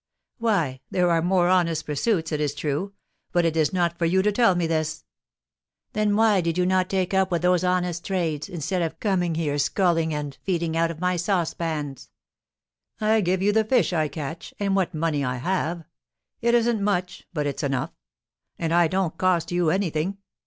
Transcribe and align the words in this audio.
"Why, 0.39 0.81
there 0.89 1.11
are 1.11 1.21
more 1.21 1.47
honest 1.47 1.85
pursuits, 1.85 2.31
it 2.31 2.41
is 2.41 2.55
true. 2.55 2.93
But 3.31 3.45
it 3.45 3.55
is 3.55 3.71
not 3.71 3.99
for 3.99 4.05
you 4.05 4.23
to 4.23 4.31
tell 4.31 4.55
me 4.55 4.65
this!" 4.65 5.03
"Then 5.93 6.15
why 6.15 6.41
did 6.41 6.57
you 6.57 6.65
not 6.65 6.89
take 6.89 7.13
up 7.13 7.29
with 7.29 7.43
those 7.43 7.63
honest 7.63 8.03
trades, 8.03 8.49
instead 8.49 8.81
of 8.81 8.99
coming 8.99 9.35
here 9.35 9.59
skulking 9.59 10.11
and 10.11 10.39
feeding 10.43 10.75
out 10.75 10.89
of 10.89 10.99
my 10.99 11.17
saucepans?" 11.17 12.09
"I 12.99 13.21
give 13.21 13.43
you 13.43 13.51
the 13.53 13.63
fish 13.63 13.93
I 13.93 14.07
catch, 14.07 14.55
and 14.59 14.75
what 14.75 14.95
money 14.95 15.23
I 15.23 15.35
have. 15.35 15.83
It 16.41 16.55
isn't 16.55 16.81
much, 16.81 17.27
but 17.31 17.45
it's 17.45 17.61
enough; 17.61 17.91
and 18.57 18.73
I 18.73 18.87
don't 18.87 19.19
cost 19.19 19.51
you 19.51 19.69
anything. 19.69 20.17